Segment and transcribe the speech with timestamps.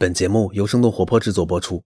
[0.00, 1.82] 本节目由生动活泼制作播出。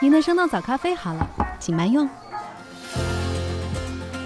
[0.00, 1.24] 您的生动早咖啡好了，
[1.60, 2.08] 请慢用。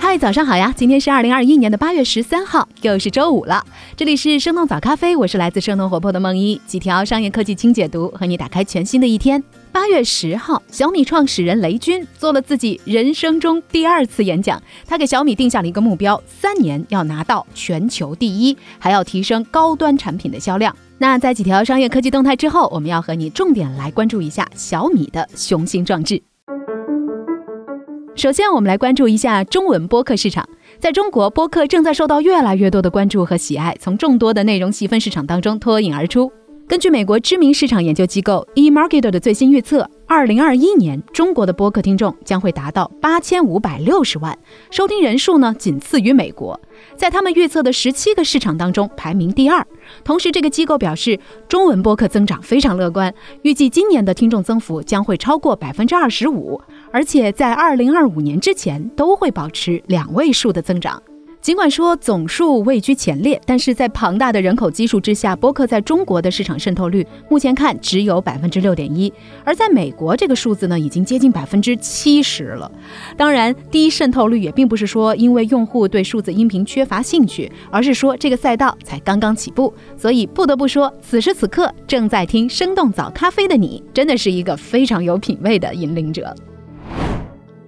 [0.00, 0.72] 嗨，早上好呀！
[0.74, 3.66] 今天是二零二一年的八月十三号，又是周五了。
[3.94, 9.44] 这里是生动早咖啡，我是来自生动活泼的梦一，几条商业科技轻解读，和你打开全新的一天。
[9.72, 20.76] 八月十号，小米创始人雷军做了自己人生中第二次演讲，他给小米定下了一个目标：三年要拿到全球第一，还要提升高端产品的销量。
[20.98, 26.22] 那在几条商业科技动态之后，我们要和你重点来关注一下小米的雄心壮志。
[28.14, 30.46] 首先，我们来关注一下中文播客市场。
[30.78, 36.30] 在中国，播客正在受到越来越多的关注和喜爱，从众多的内容细分市场当中脱颖而出。
[36.68, 44.36] 根据美国知名市场研究机构 eMarketer 的最新预测，二零二一年中国的播客听众将会达到八千五百六十万，
[44.70, 46.58] 收听人数呢仅次于美国，
[46.96, 49.66] 在他们预测的十七个市场当中排名第二。
[50.02, 56.60] 同时，这个机构表示，中文播客增长非常乐观，预计今年的听众增幅将会超过百分之二十五。
[56.90, 61.02] 而且在二零二五年之前都会保持两位数的增长。
[61.42, 69.12] 尽管说总数位居前列，但是在庞大的人口基数之下，播客在中国的市场渗透率目前看只有百分之六点一，
[69.42, 72.70] 而在美国这个数字呢已经接近百分之七十了。
[73.16, 79.74] 当然，低渗透率也并不是说因为用户对数字音频缺乏兴趣，而是说这个赛道才刚刚起步。
[79.96, 86.32] 所以不得不说，此时此刻正在听生动早咖啡的你，真的是一个非常有品位的引领者。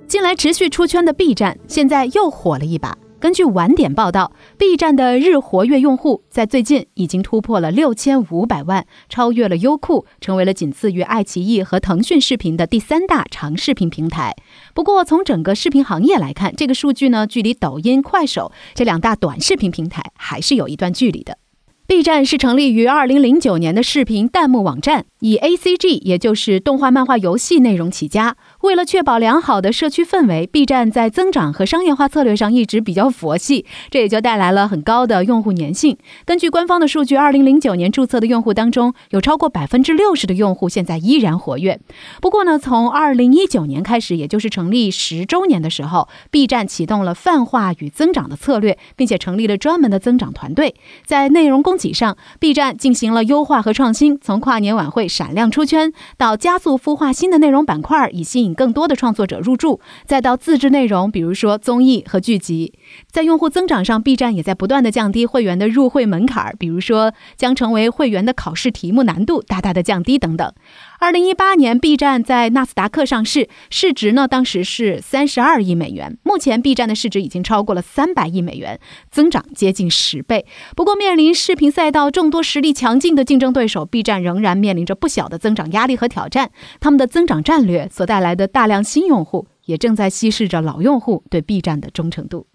[0.07, 2.97] 近来持续出圈的 B 站，现在又火了一把。
[3.25, 14.37] 根据晚点报道，B 站的日活跃用户在最近已经突破了六千五百万，超越了优酷，成为了仅次于爱奇艺和腾讯视频的第三大长视频平台。
[14.75, 21.39] 不过，从整个视频行业来看，这个数据呢，距离抖音、快手这两大短视频平台还是有一段距离的。
[21.87, 28.39] B 站是成立于二零零九年的视频弹幕网站，以 A C G，也就是动画、漫画、游戏内容起家。
[28.65, 35.99] 为了确保良好的社区氛围，B 站在增长和商业化策略上一直比较佛系，这也就带来了很高的用户粘性。
[36.25, 41.79] 根据官方的数据，二零零九年注册的用户当中，有超过百分之六十的用户现在依然活跃。
[42.23, 58.54] 不过呢，从二零一九年开始，也就是成立十周年的时候，B 站启动了泛化与增长的策略，并且成立了专门的增长团队，在内容供给上，B 站进行了优化和创新，从跨年晚会闪亮出圈，到加速孵化新的内容板块，以吸引。
[58.55, 62.73] 更多的创作者入驻，再到自制内容，比如说综艺和剧集。
[63.11, 70.53] 在用户增长上，B 站也在不断的降低会员的入会门槛，比如说将成为会员的考试题目难度大大的降低等等。
[70.99, 76.19] 二零一八年，B 站在纳斯达克上市，市值呢当时是三十二亿美元。
[76.23, 78.81] 目前，B 站的市值已经超过了三百亿美元，
[79.11, 80.47] 增长接近十倍。
[80.75, 86.51] 不过，面临视频赛道众多实力强劲的竞争对手，B 站仍然面临着不小的增长压力和挑战。
[86.81, 92.47] 他们的增长战略所带来的大量新用户，也正在稀释着老用户对 B 站的忠诚度。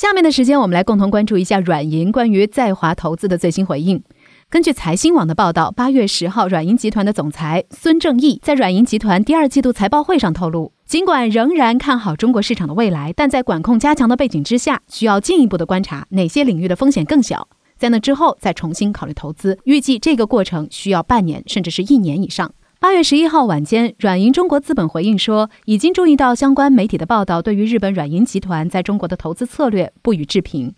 [0.00, 4.02] 下面的时间，我们来共同关注一下软银关于在华投资的最新回应。
[4.48, 17.46] 根据财新网的报道，八月十号，软银集团的总裁孙正义在软银集团第二季度财报会上透露，尽管仍然看好中国市场的未来，但在管控加强的背景之下，需要进一步的观察哪些领域的风险更小，
[17.76, 19.58] 在那之后再重新考虑投资。
[19.64, 22.50] 预计这个过程需要半年甚至是一年以上。
[22.80, 30.74] 八月十一号晚间，软银中国资本回应说，已经注意到相关媒体的报道，对于日本软银集团在中国的投资策略不予置评。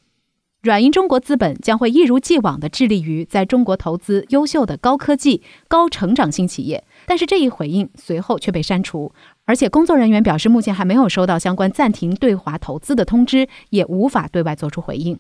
[0.62, 9.12] 软银中国资本将会一如既往地致力于在中国投资优秀的高科技、高成长性企业，但是这一回应随后却被删除，
[9.44, 15.16] 而且工作人员表示，目前还没有收到相关暂停对华投资的通知，也无法对外做出回应。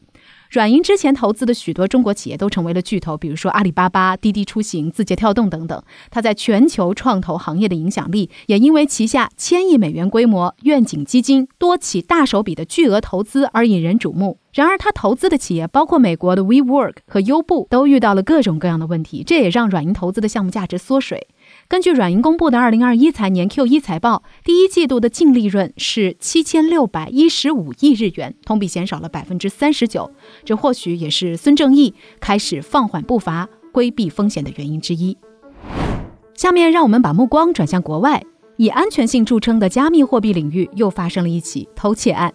[0.52, 5.82] 软银之前投资的许多中国企业都成为了巨头，比如说阿里巴巴、滴滴出行、字节跳动等等。
[6.10, 14.40] 它在全球创投行业的影响力，也因为旗下千亿美元规模愿景基金多起大手笔的巨额投资而引人瞩目。
[14.52, 21.28] 然而，他投资的企业包括美国的 WeWork 和优步，都遇到了各种各样的问题，这也让软银投资的项目价值缩水。
[21.72, 30.12] 根据软银公布的二零二一财年 Q 一财报，第一季度的净利润是七千六百一十五亿日元，同比减少了百分之三十九。
[30.44, 35.16] 这或许也是孙正义开始放缓步伐、规避风险的原因之一。
[36.34, 38.22] 下面让我们把目光转向国外，
[38.58, 42.34] 以安全性著称的加密货币领域又发生了一起偷窃案。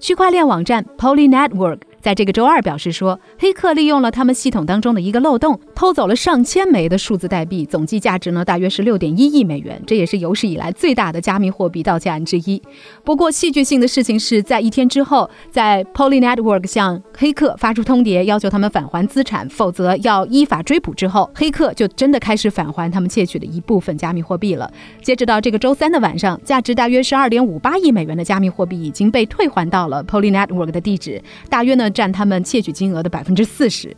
[0.00, 1.78] 区块链网站 Poly Network。
[2.00, 12.60] 在这个周二表示说，黑客利用了他们系统当中的一个漏洞，偷走了上千枚的数字代币，总计价值呢大约是六点一亿美元，这也是有史以来最大的加密货币盗窃案之一。
[13.04, 24.70] 不过戏剧性的事情是在一天之后，在 Poly Network 向黑客发出通牒，要求他们返还资产，否则要依法追捕之后，黑客就真的开始返还他们窃取的一部分加密货币了。
[25.00, 31.84] 截止到这个周三的晚上，价值大约是二点五八亿美元的加密货币已经被退还到了 Poly Network 的地址，大约呢。
[31.94, 33.94] 占他们窃取金额的百分之四十。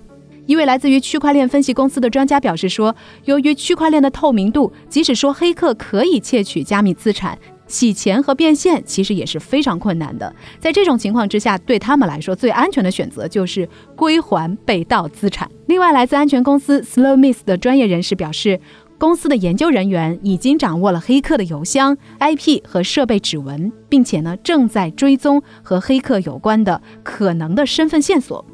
[0.47, 2.95] 一位来自于区块链分析公司的专家表示说，
[3.25, 10.33] 由于区块链的透明度，即使说黑客可以窃取加密资产，洗钱和变现其实也是非常困难的。
[10.61, 15.51] 在这种情况之下，对他们来说最安全的选择就是归还被盗资产。
[15.67, 18.61] 另外，来自安全公司 Slow Miss 的专业人士表示，
[18.99, 28.45] 公司的研究人员已经掌握了黑客的邮箱、IP 和设备指纹，并且呢正在追踪和黑客有关的可能的身份线索。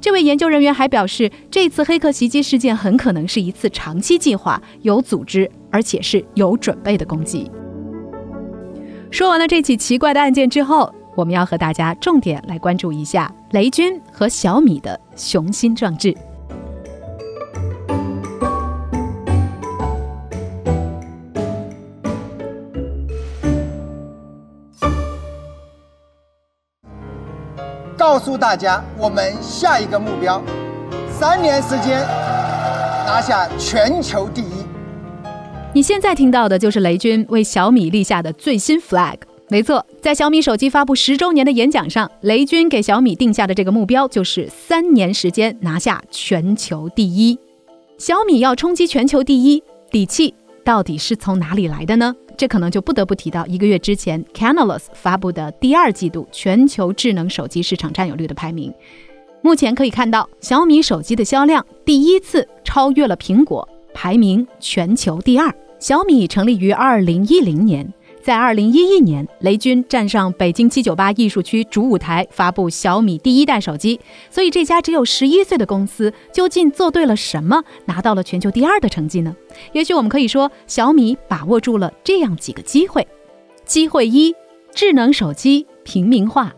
[0.00, 7.50] 这位研究人员还表示，这次黑客袭击事件很可能是一次长期计划、有组织而且是有准备的攻击。
[9.10, 16.16] 说完了这起奇怪的案件之后，我们要和大家重点来关注一下雷军和小米的雄心壮志。
[28.00, 30.42] 告诉大家，我们下一个目标，
[31.10, 32.00] 三年时间
[33.04, 34.64] 拿下全球第一。
[35.74, 39.16] 你现在听到的就是雷军为小米立下的最新 flag。
[39.50, 47.38] 没错，在小米手机发布十周年的演讲上，雷军给小米定下的这个目标就是三年时间拿下全球第一。
[47.98, 50.32] 小米要冲击全球第一，底气
[50.64, 52.16] 到底是从哪里来的呢？
[52.40, 58.72] 这可能就不得不提到一个月之前 Canalys 发布的第二季度全球智能手机市场占有率的排名。
[59.42, 65.54] 目前可以看到，小米手机的销量第一次超越了苹果，排名全球第二。
[65.78, 67.86] 小米成立于二零一零年。
[68.22, 73.98] 在二零一一年，雷军站上北京七九八艺术区主舞台，发布小米第一代手机。
[74.30, 79.34] 所以，这家只有十一岁的公司究竟做对了什么，拿到了全球第二的成绩呢？
[79.72, 83.08] 也许我们可以说，小米把握住了这样几个机会：
[83.64, 84.34] 机会一，
[84.74, 86.52] 智能手机平民化。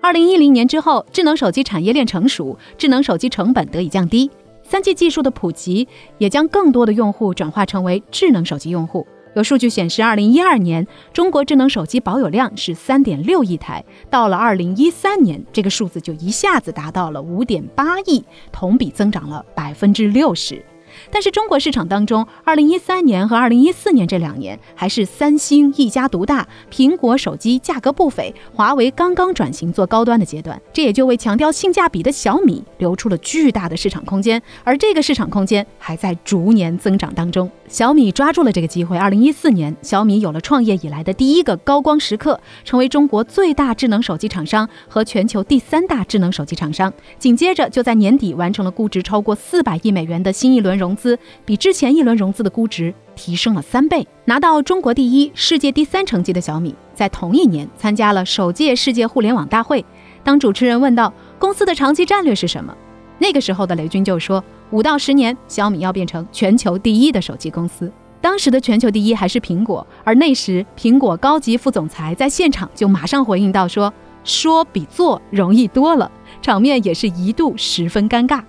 [0.00, 4.30] 二零一零年之后，智能手机产业链成熟，智能手机成本得以降低，
[4.62, 5.88] 三 G 技术的普及
[6.18, 9.04] 也将更多的用户转化成为智能手机用户。
[9.34, 20.64] 有数据显示，二零一二年中国智能手机保有量是三点六亿台，到了二零一三年，这个数字就一下子达到了五点八亿，同比增长了百分之六十。
[21.10, 37.48] 但是中国市场当中，二零一三年和二零一四年这两年还是三星一家独大，苹果手机价格不菲，华为刚刚转型做高端的阶段，这也就为强调性价比的小米留出了巨大的市场空间，而这个市场空间还在逐年增长当中。
[37.68, 46.90] 小米抓住了这个机会，二零一四年，小米有了创业以来的第一个高光时刻，成为中国最大智能手机厂商和全球第三大智能手机厂商。
[47.18, 59.84] 紧接着就在年底完成了估值超过四百亿美元的新一轮融资，比之前一轮融资的估值提升了三倍，拿到中国第一、世界第三成绩的小米，在同一年参加了首届世界互联网大会。
[60.24, 62.74] 当主持人问到公司的长期战略是什么？
[63.18, 73.92] 那个时候的雷军就说：“五到十年，小米要变成全球第一的手机公司。”当时的全球第一还是苹果，而那时苹果高级副总裁在现场就马上回应到说
[74.24, 76.10] ：“说比做容易多了。”
[76.42, 78.42] 场面也是一度十分尴尬。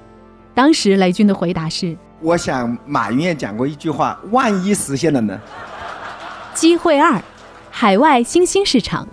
[0.54, 5.40] 当时雷军的回答是：“我想马云也讲过一句话，万一实现了呢？”
[6.54, 7.22] 机会二，
[7.70, 9.08] 海外新兴市场。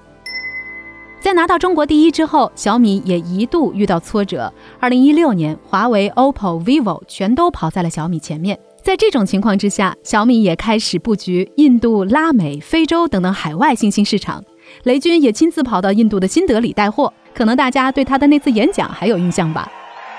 [1.27, 4.53] 在拿到中国第一之后，小米也一度遇到挫折。
[4.79, 8.57] 二零一六年，华为、OPPO、vivo 全都跑在了小米前面。
[8.81, 14.41] 在这种情况之下，小米也开始布局印度、拉美、非洲等等海外新兴市场。
[14.85, 19.69] 雷军也亲自跑到印度的新德里带货，可能大家对他的那次演讲还有印象吧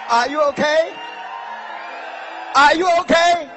[0.10, 0.88] ？Are you okay?
[2.54, 3.48] Are you okay?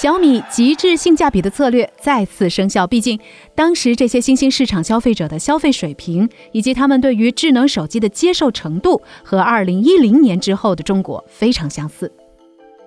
[0.00, 3.18] 小米极致性价比的策略再次生效，毕竟
[3.56, 12.12] 当时这些新兴市场消费者的消费水平以及他们对于智能手机的接受程度和2010年之后的中国非常相似。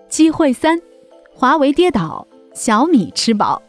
[0.07, 0.79] 机会三，
[1.33, 3.61] 华为跌倒，小米吃饱。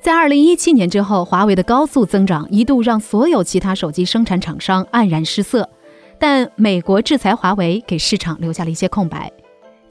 [0.00, 5.70] 在2017年之后，华为的高速增长一度让所有其他手机生产厂商黯然失色，
[6.18, 9.30] 但美国制裁华为给市场留下了一些空白。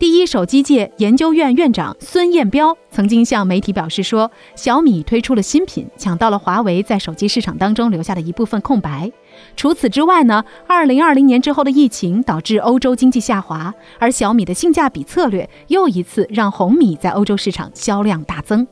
[0.01, 9.12] 第一手机界研究院院长孙彦彪曾经向媒体表示说：“小米推出了新品，抢到了华为在手机市场当中留下的一部分空白。”
[9.55, 18.67] 除此之外呢，二零二零年之后的疫情导致欧洲经济下滑，而小米的性价比策略又一次让红米在欧洲市场销量大增。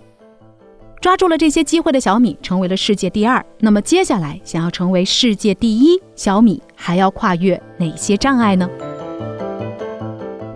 [1.00, 3.45] 抓住了这些机会的小米成为了世界第二。
[3.59, 8.67] 那么接下来想要成为世界第一，小米还要跨越哪些障碍呢？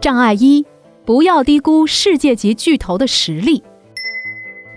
[0.04, 0.66] 障碍一：
[1.06, 3.64] 不要低估世界级巨头的实力。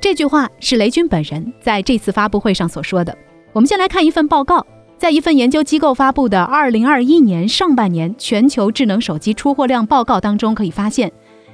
[0.01, 3.19] 这句话是雷军本人在这次发布会上所说的。
[3.53, 4.65] 我们先来看一份报告，
[4.97, 11.11] 在一份研究机构发布的二零二一年上半年全球智能手机出货量报告当中，可以发现。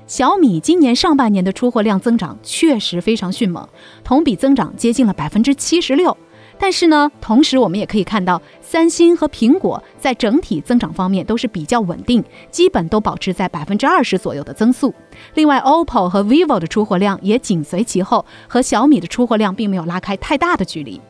[0.06, 3.66] 小米今年上半年的出货量增长确实非常迅猛，
[4.04, 6.14] 同比增长接近了百分之七十六。
[6.62, 14.94] 但是呢，同时我们也可以看到，三星和苹果在整体增长方面都是比较稳定，基本都保持在百分之二十左右的增速。
[15.34, 21.00] 另外，OPPO 和 vivo 的出货量也紧随其后，和小米的出货量并没有拉开太大的距离。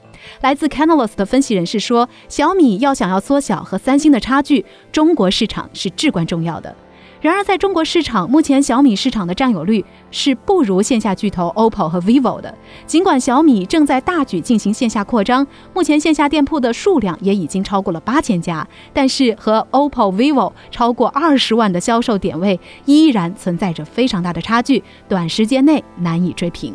[0.41, 6.75] 来自 Canalys 的分析人士说，小米要想要缩小和三星的差距，中国市场是至关重要的。
[7.23, 12.53] 然而，在中国市场，目前小米市场的占有率是不如线下巨头 OPPO 和 vivo 的。
[12.85, 26.75] 尽管小米正在大举进行线下扩张，目前线下店铺的数量也已经超过了八千家，但是和 OPPO、vivo 超过二十万的销售点位依然存在着非常大的差距，短时间内难以追平。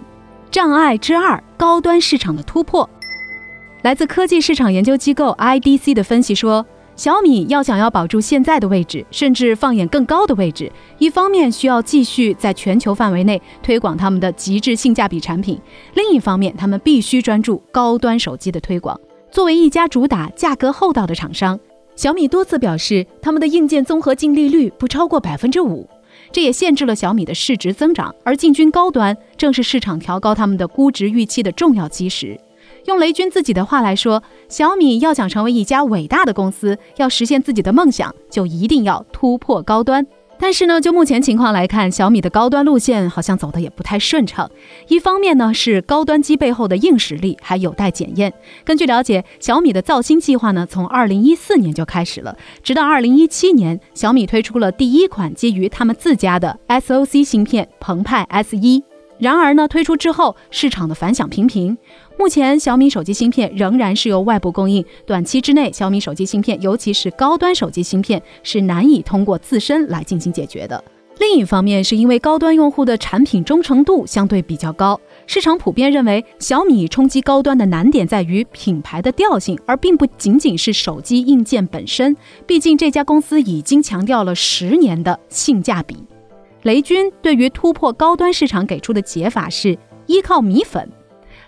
[0.50, 2.90] 障碍之二：高端市场的突破。
[3.82, 6.66] 来自科技市场研究机构 IDC 的分析说。
[6.98, 15.62] 小米要想要保住现在的位置，甚至放眼更高的位置，一方面需要继续在全球范围内推广他们的极致性价比产品，
[15.94, 19.00] 另一方面他们必须专注高端手机的推广。
[19.30, 21.60] 作为一家主打价格厚道的厂商，
[21.96, 25.88] 小米多次表示他们的硬件综合净利率不超过百分之五，
[26.32, 28.14] 这也限制了小米的市值增长。
[28.24, 32.36] 而进军高端正是市场调高他们的估值预期的重要基石。
[32.88, 40.08] 用雷军自己的话来说，小米要想成为一家伟大的公司，要实现自己的梦想，就一定要突破高端。
[40.40, 44.50] 但是呢，就目前情况来看，小米的高端路线好像走的也不太顺畅。
[44.88, 48.32] 一方面呢，是高端机背后的硬实力还有待检验。
[48.64, 58.82] 根据了解，小米的造星计划呢，从二零一四年就开始了，直到二零一七年，小米推出了第一款基于他们自家的 SOC 芯片澎湃 S 一。
[59.20, 61.78] 然而呢，推出之后市场的反响平平。
[62.18, 70.84] 目前小米手机芯片仍然是由外部供应，短期之内小米手机芯片，尤其是高端手机芯片是难以通过自身来进行解决的。
[71.20, 82.16] 另一方面，是因为高端用户的产品忠诚度相对比较高，市场普遍认为小米冲击高端的难点在于品牌的调性，而并不仅仅是手机硬件本身。
[82.46, 85.98] 毕竟这家公司已经强调了十年的性价比。
[86.68, 90.92] 雷军对于突破高端市场给出的解法是依靠米粉。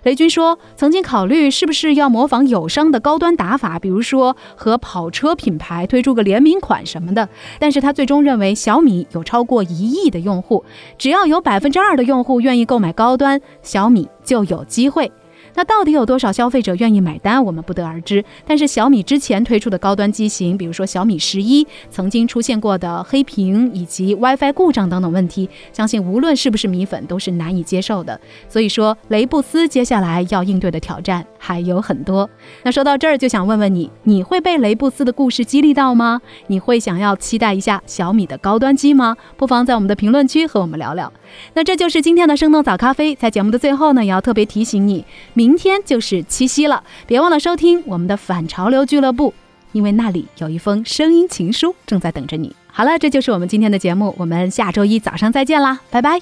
[0.03, 7.27] 雷军说，曾经考虑是不是要模仿友商的高端打法，比如说和跑车品牌推出个联名款什么的。
[7.59, 10.63] 但是他最终认为，小米有超过一亿的用户，
[10.97, 15.11] 只要有百分之二的用户愿意购买高端，小米就有机会。
[15.55, 18.23] 那到底有多少消费者愿意买单，我们不得而知。
[18.45, 28.19] 但是小米之前推出的高端机型，比如说小米十一，曾经出现过的黑屏以及 WiFi 故障等等问题，相信无论是不是米粉，都是难以接受的。
[28.47, 32.29] 所以说，雷布斯接下来要应对的挑战还有很多。
[32.63, 36.21] 那说到这儿，就想问问你，你会被雷布斯的故事激励到吗？
[36.47, 39.15] 你会想要期待一下小米的高端机吗？
[39.37, 41.11] 不妨在我们的评论区和我们聊聊。
[41.53, 45.05] 那这就是今天的生动早咖啡，在节目的最后呢，也要特别提醒你。
[45.39, 49.33] 明天就是七夕了，别忘了收听我们的反潮流俱乐部，
[49.71, 52.53] 因为那里有一封声音情书正在等着你。
[52.67, 56.19] 好了，这就是我们今天的节目，我们下周一早上再见啦，拜拜。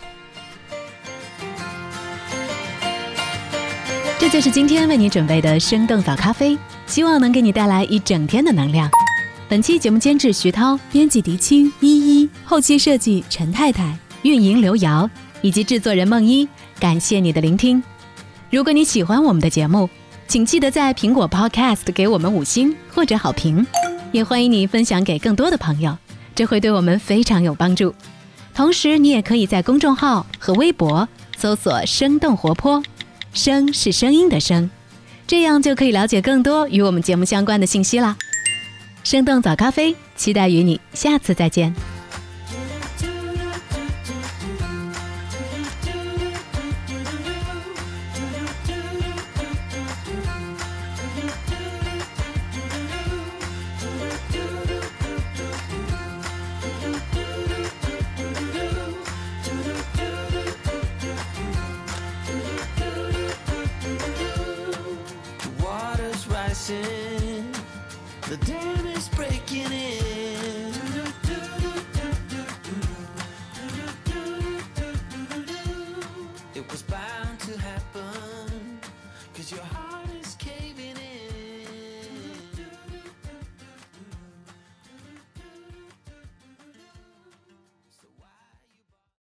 [4.19, 6.55] 这就是今天为你准备的生动早咖啡，
[6.85, 8.87] 希望能给你带来一整天的能量。
[9.49, 15.09] 本期节目监制徐涛，编辑狄青依依，后期设计陈太太，运营刘瑶
[15.41, 16.47] 以及制作人梦一，
[16.79, 17.81] 感谢你的聆听。
[18.49, 19.89] 如果你喜欢我们的节目，
[20.25, 23.65] 请记得在苹果 Podcast 给我们五星或者好评，
[24.13, 25.97] 也欢迎你分享给更多的朋友，
[26.33, 27.93] 这会对我们非常有帮助。
[28.55, 32.81] 同时，你也可以在公众号和微博搜索“生动活泼”，
[33.33, 34.69] 声是声音的声，
[35.27, 38.15] 这样就可以了解更多与我们节目相关的信息啦。
[39.03, 41.96] 生动早咖啡，期待与你下次再见。